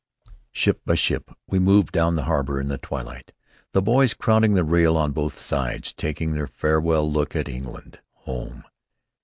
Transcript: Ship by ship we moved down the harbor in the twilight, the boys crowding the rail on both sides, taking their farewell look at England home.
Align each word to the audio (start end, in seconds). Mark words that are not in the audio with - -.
Ship 0.51 0.81
by 0.83 0.95
ship 0.95 1.29
we 1.47 1.59
moved 1.59 1.91
down 1.91 2.15
the 2.15 2.23
harbor 2.23 2.59
in 2.59 2.69
the 2.69 2.79
twilight, 2.79 3.33
the 3.71 3.83
boys 3.83 4.15
crowding 4.15 4.55
the 4.55 4.63
rail 4.63 4.97
on 4.97 5.11
both 5.11 5.37
sides, 5.37 5.93
taking 5.93 6.33
their 6.33 6.47
farewell 6.47 7.07
look 7.07 7.35
at 7.35 7.47
England 7.47 7.99
home. 8.13 8.63